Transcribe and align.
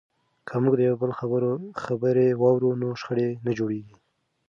که 0.47 0.55
موږ 0.63 0.73
د 0.77 0.81
یو 0.89 0.95
بل 1.01 1.11
خبرې 1.83 2.27
واورو 2.41 2.71
نو 2.81 2.87
شخړې 3.01 3.27
نه 3.45 3.51
جوړیږي. 3.57 3.95